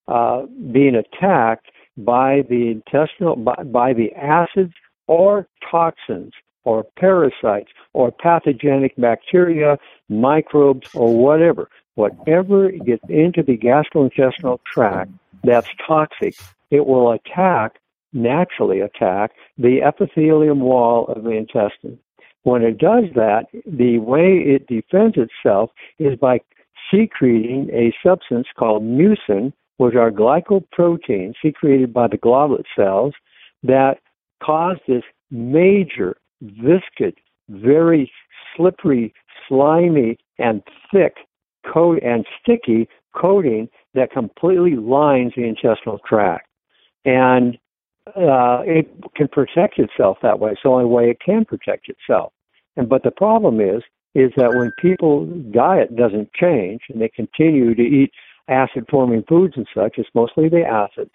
[0.08, 4.74] uh, being attacked by the intestinal by, by the acids
[5.08, 11.70] or toxins or parasites or pathogenic bacteria, microbes, or whatever.
[11.96, 15.12] Whatever gets into the gastrointestinal tract
[15.44, 16.36] that's toxic,
[16.70, 17.80] it will attack,
[18.13, 21.97] naturally attack, the epithelium wall of the intestine.
[22.43, 26.41] When it does that, the way it defends itself is by
[26.93, 33.13] secreting a substance called mucin, which are glycoproteins secreted by the goblet cells
[33.63, 34.00] that
[34.43, 37.15] cause this major, viscid,
[37.50, 38.12] very
[38.56, 39.13] slippery,
[39.47, 41.15] slimy, and thick
[41.71, 46.47] coat and sticky coating that completely lines the intestinal tract.
[47.06, 47.58] And
[48.08, 50.52] uh, it can protect itself that way.
[50.52, 52.34] It's the only way it can protect itself.
[52.76, 53.84] And but the problem is,
[54.16, 58.12] is that when people's diet doesn't change and they continue to eat
[58.48, 61.12] acid-forming foods and such, it's mostly the acids.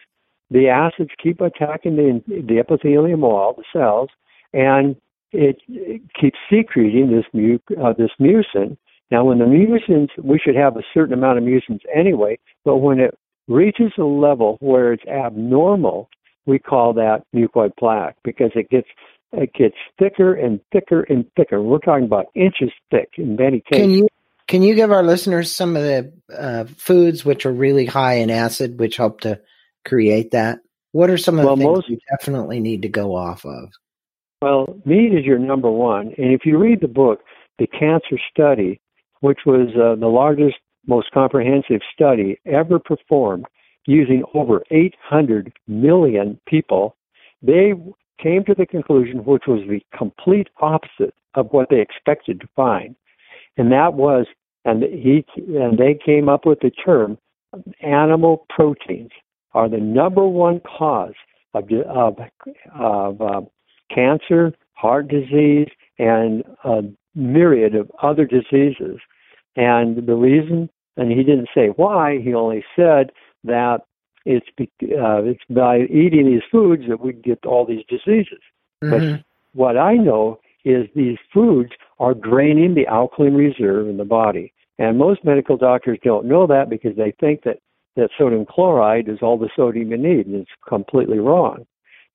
[0.51, 4.09] The acids keep attacking the, the epithelium wall, the cells,
[4.53, 4.97] and
[5.33, 8.77] it, it keeps secreting this mu- uh, this mucin.
[9.11, 13.01] Now, when the mucins, we should have a certain amount of mucins anyway, but when
[13.01, 13.19] it
[13.49, 16.09] reaches a level where it's abnormal,
[16.47, 18.89] we call that mucoid plaque because it gets
[19.33, 21.61] it gets thicker and thicker and thicker.
[21.61, 23.83] We're talking about inches thick in many cases.
[23.83, 24.09] Can you
[24.49, 28.31] can you give our listeners some of the uh, foods which are really high in
[28.31, 29.41] acid, which help to
[29.85, 30.61] create that?
[30.93, 33.71] What are some of well, the things most, you definitely need to go off of?
[34.41, 37.21] Well, meat is your number one, and if you read the book,
[37.59, 38.81] the China Study,
[39.21, 40.57] which was uh, the largest,
[40.87, 43.47] most comprehensive study ever performed
[43.87, 46.97] using over 800 million people,
[47.43, 47.73] they
[48.23, 52.97] came to the conclusion, which was the complete opposite of what they expected to find,
[53.57, 54.27] and that was,
[54.65, 57.19] and he and they came up with the term,
[57.81, 59.11] animal proteins
[59.55, 61.15] are the number one cause
[61.55, 62.19] of of,
[62.75, 63.41] of uh,
[63.95, 65.69] cancer, heart disease,
[65.99, 66.83] and a
[67.15, 68.99] myriad of other diseases.
[69.57, 73.11] And the reason, and he didn't say why, he only said
[73.47, 73.81] that
[74.25, 78.41] it's uh, it's by eating these foods that we get all these diseases.
[78.83, 78.91] Mm-hmm.
[78.91, 84.53] But what I know is these foods are draining the alkaline reserve in the body,
[84.79, 87.59] and most medical doctors don't know that because they think that
[87.97, 91.67] that sodium chloride is all the sodium you need, and it's completely wrong.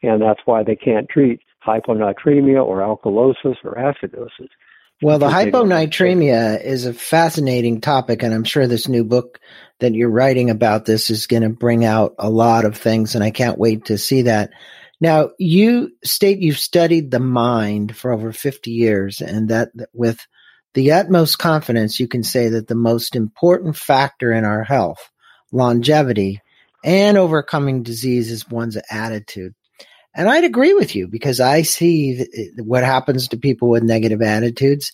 [0.04, 4.50] And that's why they can't treat hyponatremia or alkalosis or acidosis.
[5.02, 9.40] Well, the hyponatremia is a fascinating topic, and I'm sure this new book
[9.80, 13.24] that you're writing about this is going to bring out a lot of things, and
[13.24, 14.52] I can't wait to see that.
[15.00, 20.20] Now, you state you've studied the mind for over 50 years, and that with
[20.76, 25.10] the utmost confidence, you can say that the most important factor in our health,
[25.52, 26.42] longevity,
[26.84, 29.56] and overcoming disease is one's attitude.
[30.16, 32.26] And I'd agree with you because I see
[32.58, 34.92] what happens to people with negative attitudes,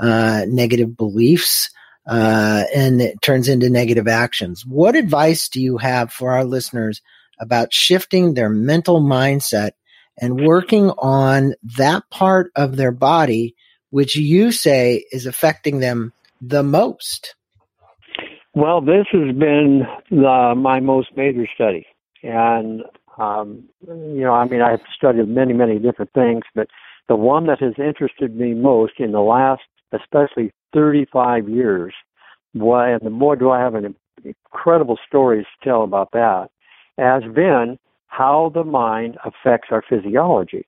[0.00, 1.70] uh, negative beliefs,
[2.06, 4.64] uh, and it turns into negative actions.
[4.64, 7.02] What advice do you have for our listeners
[7.40, 9.72] about shifting their mental mindset
[10.20, 13.54] and working on that part of their body
[13.90, 17.34] which you say is affecting them the most?
[18.54, 21.86] Well, this has been the, my most major study.
[22.22, 22.82] And
[23.20, 26.68] um, you know, I mean, I've studied many, many different things, but
[27.08, 31.92] the one that has interested me most in the last, especially 35 years,
[32.52, 36.48] why, and the more do I have an incredible stories to tell about that,
[36.98, 40.66] has been how the mind affects our physiology.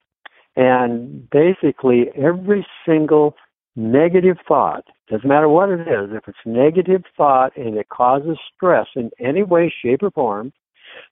[0.55, 3.35] And basically, every single
[3.77, 8.87] negative thought, doesn't matter what it is, if it's negative thought and it causes stress
[8.95, 10.53] in any way, shape, or form,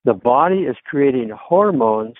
[0.05, 2.15] the body is creating hormones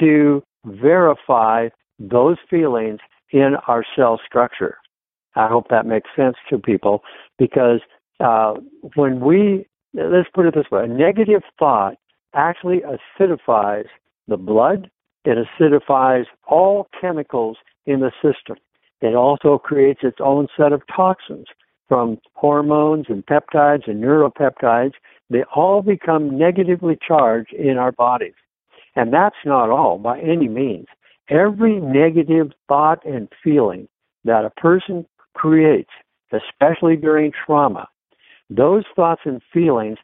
[0.00, 3.00] to verify those feelings
[3.30, 4.76] in our cell structure.
[5.36, 7.02] I hope that makes sense to people
[7.38, 7.80] because
[8.20, 8.54] uh,
[8.94, 11.94] when we, let's put it this way, a negative thought
[12.34, 13.86] actually acidifies
[14.28, 14.90] the blood,
[15.24, 18.56] it acidifies all chemicals in the system.
[19.00, 21.46] It also creates its own set of toxins
[21.88, 24.94] from hormones and peptides and neuropeptides.
[25.30, 28.34] They all become negatively charged in our bodies.
[28.96, 30.86] And that's not all by any means.
[31.28, 33.88] Every negative thought and feeling
[34.24, 35.90] that a person creates,
[36.32, 37.88] especially during trauma,
[38.50, 39.98] those thoughts and feelings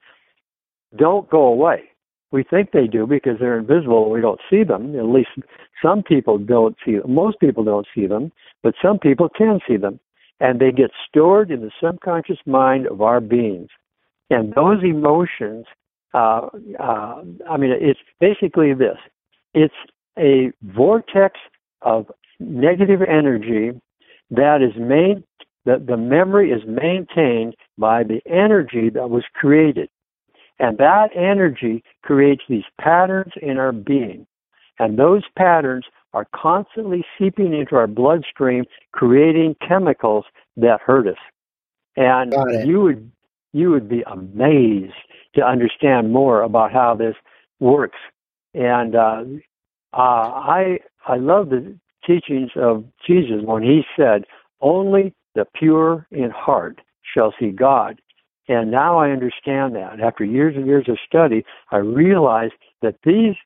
[0.96, 1.84] don't go away.
[2.32, 4.10] We think they do because they're invisible.
[4.10, 4.96] We don't see them.
[4.96, 5.30] At least
[5.82, 7.12] some people don't see them.
[7.12, 10.00] Most people don't see them, but some people can see them.
[10.38, 13.68] And they get stored in the subconscious mind of our beings.
[14.30, 15.66] And those emotions,
[16.14, 18.96] uh, uh, I mean, it's basically this
[19.52, 19.74] it's
[20.18, 21.38] a vortex
[21.82, 22.06] of
[22.38, 23.72] negative energy
[24.30, 25.24] that is made,
[25.64, 29.88] that the memory is maintained by the energy that was created.
[30.58, 34.26] And that energy creates these patterns in our being.
[34.78, 40.24] And those patterns are constantly seeping into our bloodstream, creating chemicals
[40.56, 41.16] that hurt us.
[41.96, 42.32] And
[42.66, 43.10] you would
[43.52, 44.94] you would be amazed
[45.34, 47.14] to understand more about how this
[47.58, 47.98] works.
[48.54, 49.24] And uh,
[49.92, 54.24] uh, I I love the teachings of Jesus when he said,
[54.60, 58.00] "Only the pure in heart shall see God."
[58.48, 60.00] And now I understand that.
[60.00, 63.36] After years and years of study, I realized that these,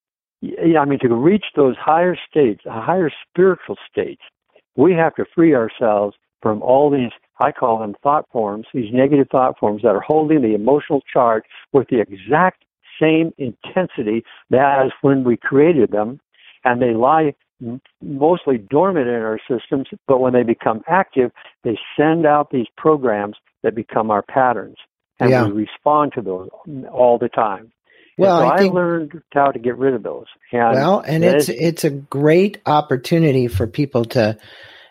[0.43, 4.23] I mean, to reach those higher states, higher spiritual states,
[4.77, 7.11] we have to free ourselves from all these,
[7.45, 11.45] I call them thought forms, these negative thought forms that are holding the emotional charge
[11.73, 12.65] with the exact
[13.01, 16.21] same intensity as when we created them.
[16.65, 17.35] And they lie
[18.01, 21.31] mostly dormant in our systems, but when they become active,
[21.63, 24.77] they send out these programs that become our patterns
[25.21, 25.47] and yeah.
[25.47, 26.49] we respond to those
[26.93, 27.73] all the time.
[28.17, 30.27] Well, so I, think, I, learned how to get rid of those.
[30.53, 34.39] And well, and it's it's a great opportunity for people to,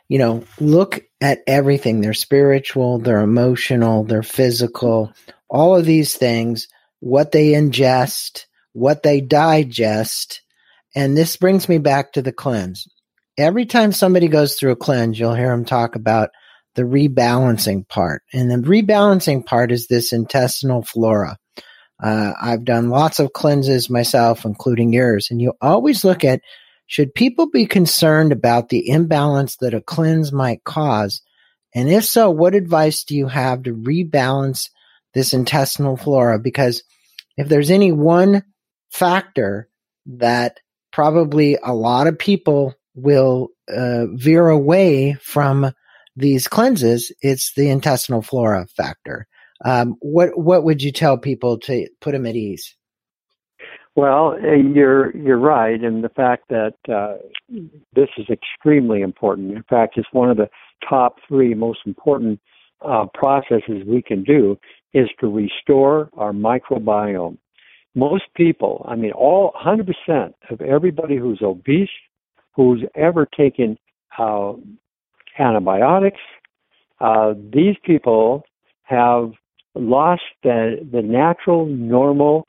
[0.10, 2.02] you know, look at everything.
[2.02, 5.14] Their spiritual, their emotional, their physical,
[5.50, 6.68] all of these things,
[7.00, 10.42] what they ingest, what they digest,
[10.96, 12.88] and this brings me back to the cleanse.
[13.38, 16.30] Every time somebody goes through a cleanse, you'll hear them talk about
[16.76, 18.24] the rebalancing part.
[18.32, 21.38] And the rebalancing part is this intestinal flora.
[22.02, 25.30] Uh, I've done lots of cleanses myself, including yours.
[25.32, 26.42] And you always look at
[26.88, 31.22] should people be concerned about the imbalance that a cleanse might cause?
[31.74, 34.70] And if so, what advice do you have to rebalance
[35.14, 36.40] this intestinal flora?
[36.40, 36.84] Because
[37.38, 38.44] if there's any one
[38.92, 39.70] factor
[40.06, 40.60] that
[40.92, 45.72] probably a lot of people will uh, veer away from
[46.16, 49.28] these cleanses, it's the intestinal flora factor.
[49.66, 52.76] Um, what what would you tell people to put them at ease?
[53.96, 57.18] Well, you're you're right in the fact that uh,
[57.94, 59.52] this is extremely important.
[59.52, 60.50] In fact, it's one of the
[60.88, 62.40] top three most important
[62.84, 64.58] uh, processes we can do
[64.94, 67.38] is to restore our microbiome.
[67.96, 71.90] Most people, I mean, all 100% of everybody who's obese,
[72.56, 73.78] who's ever taken
[74.18, 74.54] uh,
[75.38, 76.22] antibiotics.
[77.00, 78.44] Uh, these people
[78.84, 79.32] have
[79.76, 82.46] lost the, the natural, normal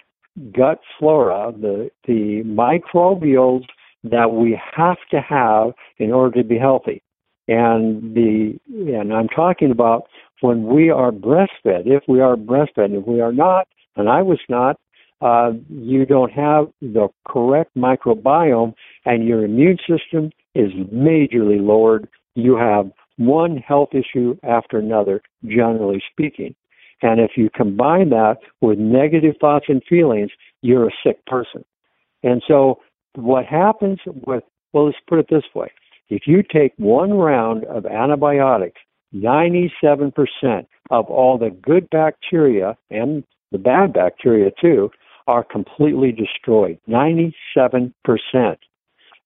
[0.57, 3.65] gut flora, the, the microbials
[4.05, 7.03] that we have to have in order to be healthy.
[7.47, 10.05] And the and I'm talking about
[10.41, 11.87] when we are breastfed.
[11.87, 14.81] If we are breastfed, if we are not, and I was not,
[15.21, 18.75] uh, you don't have the correct microbiome,
[19.05, 26.03] and your immune system is majorly lowered you have one health issue after another, generally
[26.11, 26.55] speaking.
[27.03, 30.31] And if you combine that with negative thoughts and feelings,
[30.63, 31.65] you're a sick person.
[32.23, 32.81] And so
[33.15, 35.71] what happens with, well, let's put it this way.
[36.09, 38.81] If you take one round of antibiotics,
[39.15, 44.91] 97% of all the good bacteria and the bad bacteria too
[45.27, 46.79] are completely destroyed.
[46.89, 47.93] 97%.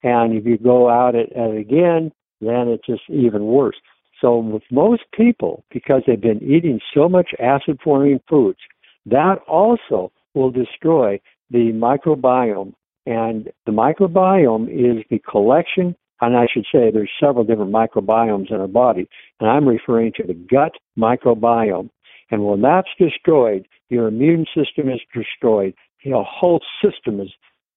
[0.03, 3.77] And if you go out at, at again, then it's just even worse.
[4.21, 8.59] So with most people, because they've been eating so much acid forming foods,
[9.07, 12.75] that also will destroy the microbiome.
[13.07, 18.61] And the microbiome is the collection, and I should say there's several different microbiomes in
[18.61, 19.09] our body,
[19.41, 21.91] and I'm referring to the gut microbiome.
[22.31, 25.75] And when that's destroyed, your immune system is destroyed.
[26.05, 27.31] Your whole system is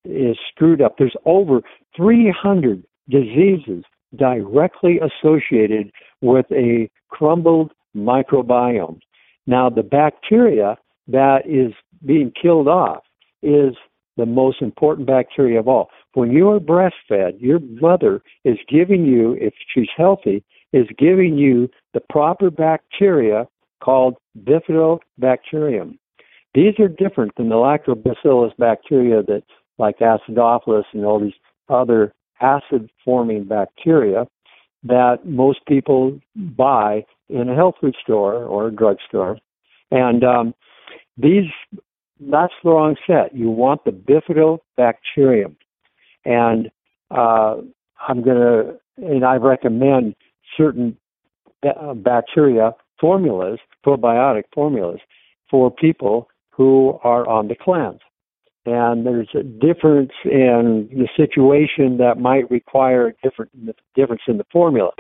[0.04, 0.96] is screwed up.
[0.98, 1.62] There's over
[1.96, 3.84] 300 diseases
[4.16, 5.92] directly associated
[6.22, 9.00] with a crumbled microbiome.
[9.48, 11.74] Now, the bacteria that is
[12.06, 13.04] being killed off
[13.42, 13.76] is
[14.18, 15.90] the most important bacteria of all.
[16.14, 20.44] When you are breastfed, your mother is giving you, if she's healthy,
[20.74, 23.48] is giving you the proper bacteria
[23.82, 25.98] called bifidobacterium.
[26.54, 29.44] These are different than the lactobacillus bacteria that,
[29.78, 31.34] like acidophilus and all these
[31.70, 34.28] other acid forming bacteria
[34.84, 39.38] that most people buy in a health food store or a drugstore.
[39.92, 40.54] And um,
[41.18, 41.46] these,
[42.20, 43.36] that's the wrong set.
[43.36, 45.56] You want the bifidobacterium.
[46.26, 46.72] And
[47.12, 47.58] uh,
[48.08, 50.16] I'm going to, and I recommend
[50.58, 50.98] certain
[51.64, 55.00] uh, bacteria formulas, probiotic formulas,
[55.50, 58.00] for people who are on the cleanse.
[58.66, 63.52] And there's a difference in the situation that might require a different
[63.96, 64.92] difference in the formula.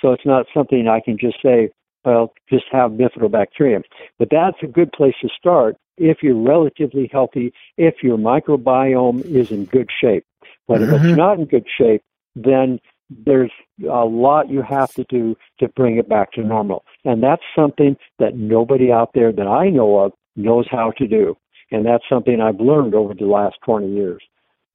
[0.00, 1.70] So it's not something I can just say,
[2.04, 3.82] well, just have bifidobacterium.
[4.18, 9.50] But that's a good place to start if you're relatively healthy, if your microbiome is
[9.50, 10.24] in good shape.
[10.68, 10.84] But mm-hmm.
[10.84, 11.16] if it's mm-hmm.
[11.16, 12.02] not in good shape,
[12.34, 13.52] then there's
[13.88, 16.84] a lot you have to do to bring it back to normal.
[17.04, 21.36] And that's something that nobody out there that I know of knows how to do.
[21.70, 24.22] And that's something I've learned over the last 20 years.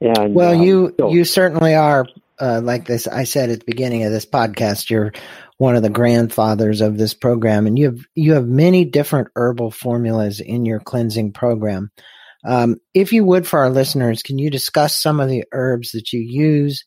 [0.01, 2.07] And well, um, you so, you certainly are
[2.39, 3.07] uh, like this.
[3.07, 5.13] I said at the beginning of this podcast, you're
[5.57, 9.69] one of the grandfathers of this program, and you have you have many different herbal
[9.69, 11.91] formulas in your cleansing program.
[12.43, 16.11] Um, if you would, for our listeners, can you discuss some of the herbs that
[16.11, 16.83] you use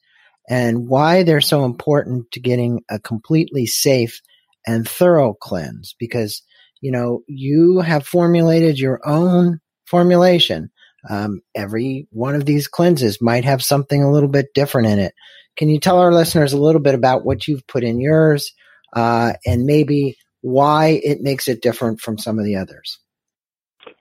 [0.51, 4.21] and why they're so important to getting a completely safe
[4.67, 5.95] and thorough cleanse?
[6.01, 6.43] Because
[6.81, 9.61] you know you have formulated your own
[9.95, 10.71] formulation.
[11.09, 15.15] Um, every one of these cleanses might have something a little bit different in it.
[15.57, 18.53] Can you tell our listeners a little bit about what you've put in yours
[18.95, 22.99] uh, and maybe why it makes it different from some of the others?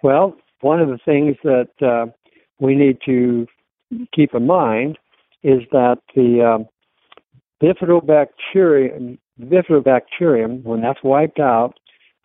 [0.01, 2.11] Well, one of the things that uh,
[2.59, 3.45] we need to
[4.15, 4.97] keep in mind
[5.43, 6.65] is that the um,
[7.61, 11.75] bifidobacterium, bifidobacterium, when that's wiped out,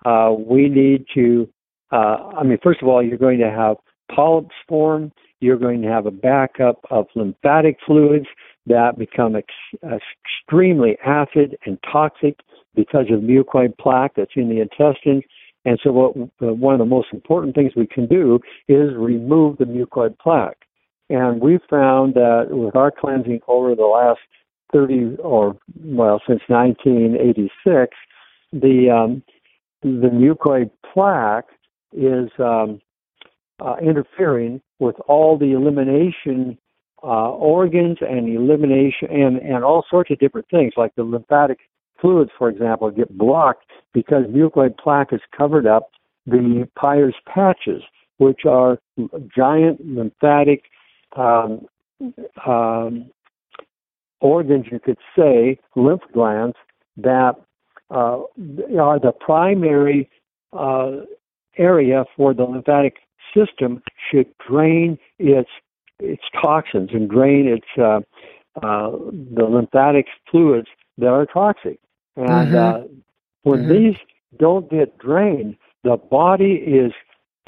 [0.06, 1.46] uh, we need to,
[1.92, 3.76] uh, I mean, first of all, you're going to have
[4.14, 8.26] polyps form, you're going to have a backup of lymphatic fluids
[8.66, 12.40] that become ex- extremely acid and toxic
[12.74, 15.24] because of mucoid plaque that's in the intestines.
[15.64, 19.58] And so, what uh, one of the most important things we can do is remove
[19.58, 20.58] the mucoid plaque.
[21.10, 24.20] And we found that with our cleansing over the last
[24.72, 27.96] 30 or well since 1986,
[28.52, 29.22] the um,
[29.82, 31.46] the mucoid plaque
[31.92, 32.80] is um,
[33.60, 36.58] uh, interfering with all the elimination
[37.02, 41.58] uh, organs and elimination and, and all sorts of different things, like the lymphatic
[42.00, 45.90] fluids, for example, get blocked because mucoid plaque has covered up
[46.26, 47.82] the Peyer's patches,
[48.18, 48.78] which are
[49.34, 50.64] giant lymphatic
[51.16, 51.66] um,
[52.46, 53.10] um,
[54.20, 56.56] organs, you could say, lymph glands
[56.96, 57.34] that
[57.90, 58.18] uh,
[58.78, 60.10] are the primary
[60.52, 60.90] uh,
[61.58, 62.96] area for the lymphatic
[63.34, 65.50] system should drain its
[66.00, 68.00] its toxins and drain its uh,
[68.62, 68.90] uh,
[69.34, 71.78] the lymphatic fluids that are toxic.
[72.16, 72.56] And mm-hmm.
[72.56, 72.86] uh,
[73.42, 73.72] when mm-hmm.
[73.72, 73.96] these
[74.38, 76.92] don't get drained, the body is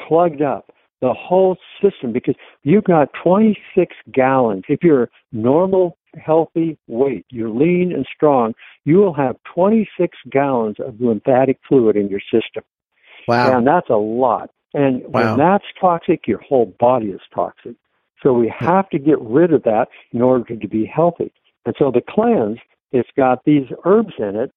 [0.06, 0.72] plugged up.
[1.00, 4.64] The whole system, because you've got 26 gallons.
[4.68, 8.52] If you're normal, healthy weight, you're lean and strong,
[8.84, 12.62] you will have 26 gallons of lymphatic fluid in your system.
[13.28, 13.56] Wow.
[13.56, 14.50] And that's a lot.
[14.74, 15.10] And wow.
[15.10, 17.74] when that's toxic, your whole body is toxic.
[18.22, 21.32] So we have to get rid of that in order to be healthy.
[21.64, 22.58] And so the cleanse,
[22.92, 24.52] it's got these herbs in it.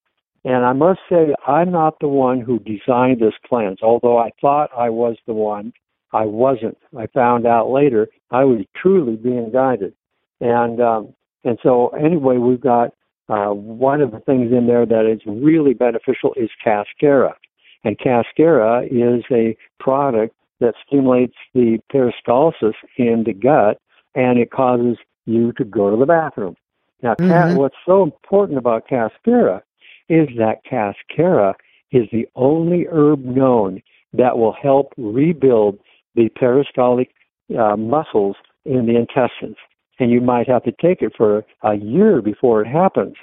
[0.46, 4.70] And I must say, I'm not the one who designed this cleanse, although I thought
[4.78, 5.72] I was the one.
[6.12, 6.78] I wasn't.
[6.98, 9.94] I found out later I was truly being guided.
[10.42, 12.94] And um, and so anyway, we've got
[13.30, 17.36] uh, one of the things in there that is really beneficial is cascara.
[17.84, 23.80] And cascara is a product that stimulates the peristalsis in the gut
[24.16, 26.56] and it causes you to go to the bathroom.
[27.02, 27.58] Now, mm-hmm.
[27.58, 29.62] what's so important about cascara
[30.08, 31.56] is that cascara
[31.92, 33.82] is the only herb known
[34.14, 35.80] that will help rebuild
[36.16, 37.10] the peristaltic
[37.58, 39.58] uh, muscles in the intestines.
[40.00, 43.16] And you might have to take it for a year before it happens.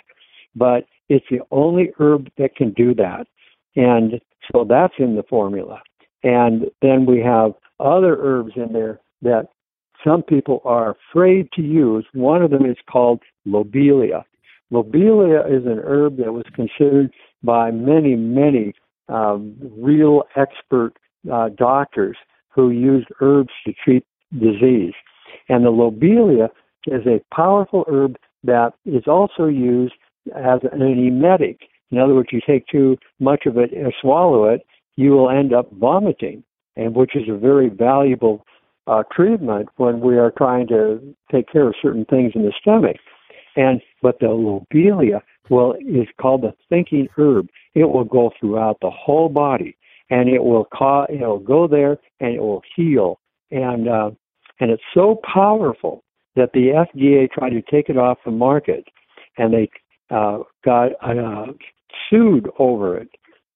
[0.54, 3.26] But it's the only herb that can do that.
[3.76, 5.80] And so that's in the formula.
[6.22, 9.48] And then we have other herbs in there that
[10.04, 12.06] some people are afraid to use.
[12.12, 14.24] One of them is called lobelia.
[14.70, 17.10] Lobelia is an herb that was considered
[17.42, 18.74] by many, many
[19.08, 20.92] um, real expert
[21.30, 22.16] uh, doctors
[22.48, 24.94] who used herbs to treat disease.
[25.48, 26.50] And the lobelia
[26.86, 29.94] is a powerful herb that is also used
[30.36, 31.60] as an emetic.
[31.90, 34.62] In other words, you take too much of it and swallow it,
[34.96, 36.44] you will end up vomiting,
[36.76, 38.44] and which is a very valuable
[38.86, 42.96] uh, treatment when we are trying to take care of certain things in the stomach.
[43.56, 47.48] And but the lobelia will is called the thinking herb.
[47.74, 49.76] It will go throughout the whole body,
[50.10, 53.18] and it will cause it will go there and it will heal.
[53.50, 54.10] And uh,
[54.60, 56.04] and it's so powerful
[56.36, 58.84] that the FDA tried to take it off the market,
[59.36, 59.68] and they
[60.10, 61.52] uh, got uh,
[62.08, 63.08] sued over it,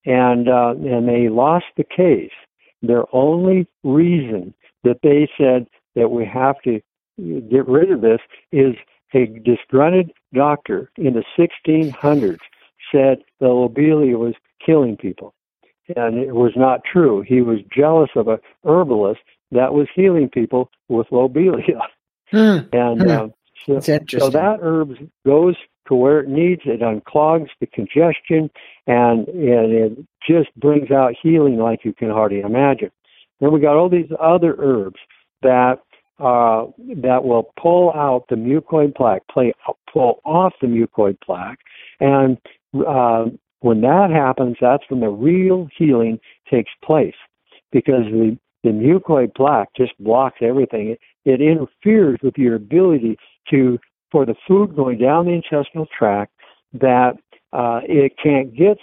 [0.05, 2.33] and uh, and they lost the case.
[2.83, 6.81] Their only reason that they said that we have to
[7.19, 8.21] get rid of this
[8.53, 8.75] is
[9.15, 12.39] a disgruntled doctor in the 1600s
[12.93, 15.35] said the lobelia was killing people.
[15.97, 17.23] And it was not true.
[17.27, 19.21] He was jealous of a herbalist
[19.53, 21.81] that was healing people with lobelia.
[22.31, 22.59] Hmm.
[22.73, 23.09] And hmm.
[23.11, 23.29] Uh,
[23.67, 25.57] so, so, that herb goes
[25.89, 26.63] to where it needs.
[26.65, 28.51] It unclogs the congestion,
[28.87, 32.91] and and it just brings out healing like you can hardly imagine.
[33.41, 35.01] Then we got all these other herbs
[35.43, 35.81] that
[36.19, 36.67] uh,
[37.03, 39.53] that will pull out the mucoid plaque, play,
[39.93, 41.59] pull off the mucoid plaque,
[42.01, 42.39] and
[42.87, 43.27] uh,
[43.61, 46.19] when that happens, that's when the real healing
[46.51, 47.15] takes place,
[47.73, 50.89] because the the mucoid plaque just blocks everything.
[50.89, 53.19] It, it interferes with your ability
[53.51, 53.79] to
[54.15, 56.33] for the food going down the intestinal tract
[56.73, 57.15] that
[57.53, 58.79] uh, it can't get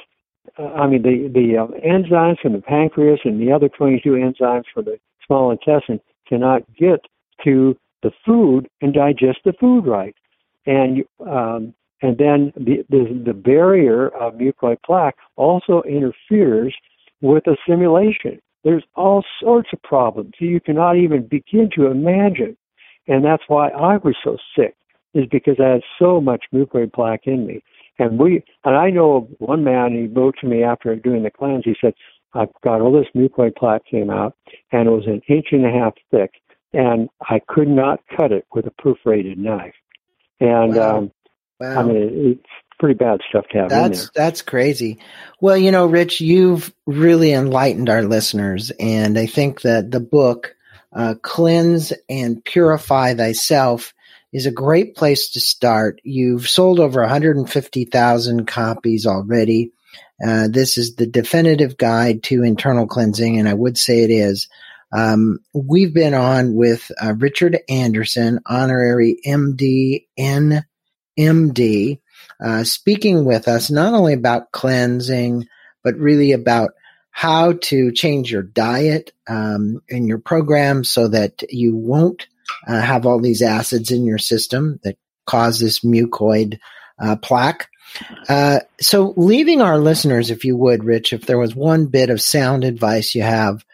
[0.57, 4.65] uh, I mean, the the uh, enzymes from the pancreas and the other 22 enzymes
[4.73, 7.05] for the small intestine cannot get
[7.43, 10.15] to the food and digest the food right,
[10.65, 16.75] and um, and then the, the the barrier of mucoid plaque also interferes
[17.21, 18.39] with assimilation.
[18.63, 22.57] There's all sorts of problems you cannot even begin to imagine,
[23.07, 24.75] and that's why I was so sick,
[25.13, 27.63] is because I had so much mucoid plaque in me.
[27.99, 31.65] And we, and I know one man, he wrote to me after doing the cleanse,
[31.65, 31.93] he said,
[32.33, 34.35] I've got all this mucoid plaque came out,
[34.71, 36.31] and it was an inch and a half thick,
[36.73, 39.75] and I could not cut it with a perforated knife.
[40.39, 40.97] And, wow.
[40.97, 41.11] um,
[41.59, 41.79] wow.
[41.79, 42.49] I mean, it's
[42.79, 44.97] pretty bad stuff to have that's, That's crazy.
[45.41, 50.55] Well, you know, Rich, you've really enlightened our listeners, and I think that the book,
[50.93, 53.93] uh, Cleanse and Purify Thyself,
[54.33, 55.99] is a great place to start.
[56.03, 59.71] You've sold over 150,000 copies already.
[60.25, 64.47] Uh, this is the definitive guide to internal cleansing, and I would say it is.
[64.93, 71.99] Um, we've been on with uh, Richard Anderson, honorary MD, NMD,
[72.43, 75.47] uh, speaking with us not only about cleansing,
[75.83, 76.71] but really about
[77.11, 82.27] how to change your diet um, in your program so that you won't
[82.67, 86.59] uh, have all these acids in your system that cause this mucoid
[86.99, 87.69] uh, plaque.
[88.29, 92.21] Uh, so, leaving our listeners, if you would, Rich, if there was one bit of
[92.21, 93.65] sound advice you have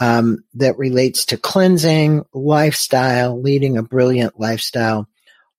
[0.00, 5.06] um, that relates to cleansing, lifestyle, leading a brilliant lifestyle,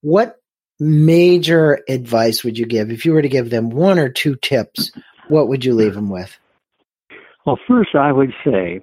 [0.00, 0.36] what
[0.80, 2.90] major advice would you give?
[2.90, 4.90] If you were to give them one or two tips,
[5.28, 6.36] what would you leave them with?
[7.46, 8.80] Well, first, I would say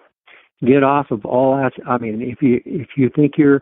[0.65, 1.53] get off of all.
[1.53, 3.61] I mean, if you if you think you're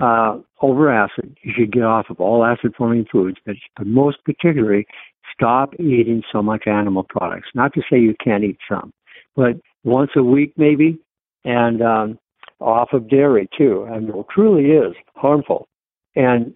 [0.00, 1.36] uh, over acid.
[1.42, 4.86] You should get off of all acid forming foods, but, most particularly,
[5.32, 7.48] stop eating so much animal products.
[7.54, 8.92] Not to say you can't eat some,
[9.36, 10.98] but once a week maybe,
[11.44, 12.18] and um,
[12.60, 13.86] off of dairy too.
[13.90, 15.68] I mean, it truly is harmful.
[16.16, 16.54] And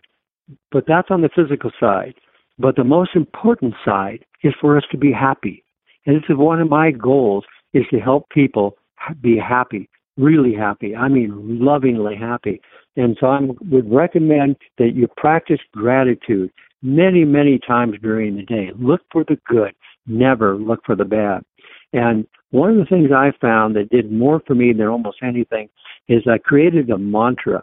[0.71, 2.15] but that's on the physical side.
[2.59, 5.65] But the most important side is for us to be happy.
[6.07, 8.77] And this is one of my goals is to help people
[9.21, 10.95] be happy, really happy.
[10.95, 12.61] I mean, lovingly happy.
[12.97, 16.51] And so I would recommend that you practice gratitude
[16.83, 18.71] many, many times during the day.
[18.79, 19.75] Look for the good,
[20.07, 21.45] never look for the bad.
[21.93, 25.69] And one of the things I found that did more for me than almost anything
[26.09, 27.63] is I created a mantra.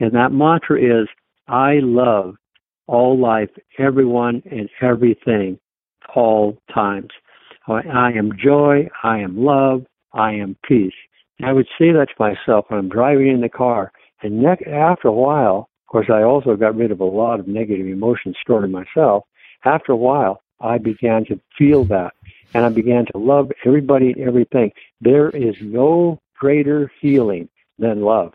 [0.00, 1.08] And that mantra is
[1.48, 2.36] I love
[2.86, 5.58] all life, everyone, and everything.
[6.14, 7.10] all times.
[7.66, 8.88] I am joy.
[9.02, 9.84] I am love.
[10.12, 10.94] I am peace.
[11.38, 13.92] And I would say that to myself when I'm driving in the car.
[14.22, 17.86] And after a while, of course, I also got rid of a lot of negative
[17.86, 19.24] emotions stored in myself.
[19.64, 22.12] After a while, I began to feel that.
[22.54, 24.72] And I began to love everybody and everything.
[25.00, 27.48] There is no greater healing
[27.78, 28.32] than love.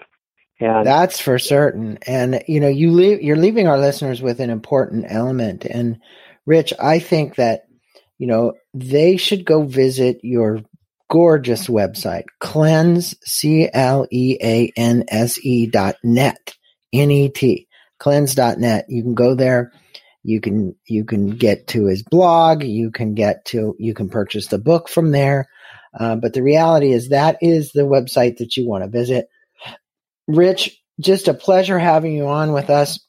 [0.60, 1.98] And that's for certain.
[2.08, 5.66] And you know, you leave you're leaving our listeners with an important element.
[5.66, 6.00] And
[6.46, 7.66] Rich, I think that
[8.18, 10.62] you know they should go visit your
[11.14, 16.56] gorgeous website, cleanse c l e a n s e dot net
[16.92, 17.68] n e t
[18.00, 18.86] cleanse dot net.
[18.90, 19.72] You can go there.
[20.24, 22.64] You can you can get to his blog.
[22.64, 25.46] You can get to you can purchase the book from there.
[25.98, 29.28] Uh, but the reality is that is the website that you want to visit.
[30.28, 33.00] Rich, just a pleasure having you on with us,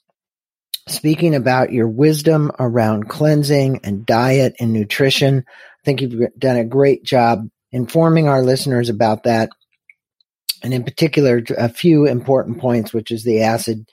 [0.89, 5.45] speaking about your wisdom around cleansing and diet and nutrition.
[5.49, 9.51] I think you've done a great job informing our listeners about that.
[10.63, 13.87] And in particular, a few important points, which is the acid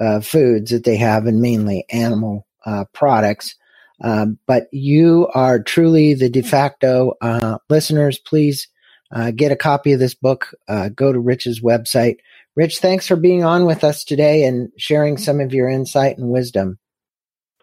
[0.00, 3.54] uh, foods that they have and mainly animal uh, products.
[4.02, 8.18] Um, but you are truly the de facto uh, listeners.
[8.18, 8.68] Please
[9.12, 10.54] uh, get a copy of this book.
[10.66, 12.16] Uh, go to Rich's website,
[12.56, 16.30] Rich, thanks for being on with us today and sharing some of your insight and
[16.30, 16.78] wisdom.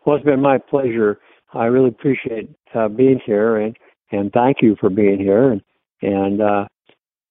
[0.06, 1.20] Well, it's been my pleasure.
[1.54, 3.78] I really appreciate uh, being here, and
[4.12, 5.52] and thank you for being here.
[5.52, 5.62] And
[6.02, 6.66] and uh,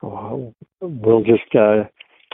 [0.03, 1.85] we'll just uh,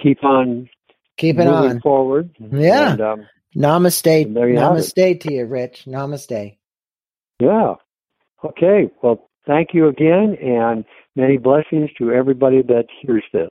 [0.02, 0.68] keep on
[1.16, 2.30] keep it on forward.
[2.38, 2.92] Yeah.
[2.92, 3.26] And, um,
[3.56, 4.26] namaste.
[4.26, 5.84] Namaste to you, Rich.
[5.86, 6.56] Namaste.
[7.40, 7.74] Yeah.
[8.44, 8.90] Okay.
[9.02, 10.84] Well, thank you again, and
[11.14, 13.50] many blessings to everybody that hears this.